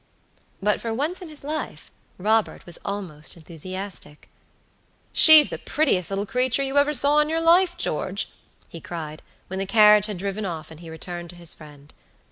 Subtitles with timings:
[0.63, 4.29] But, for once in his life, Robert was almost enthusiastic.
[5.13, 8.27] "She's the prettiest little creature you ever saw in your life, George,"
[8.67, 11.93] he cried, when the carriage had driven off and he returned to his friend.